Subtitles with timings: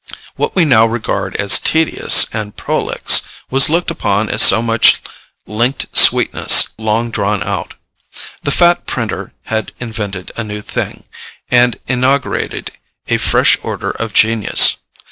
[0.35, 4.99] What we now regard as tedious and prolix was looked upon as so much
[5.45, 7.75] linked sweetness long drawn out.
[8.41, 11.03] The fat printer had invented a new thing,
[11.51, 12.71] and inaugurated
[13.09, 14.77] a fresh order of genius.